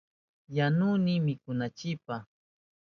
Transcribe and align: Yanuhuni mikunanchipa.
Yanuhuni 0.57 1.13
mikunanchipa. 1.25 2.15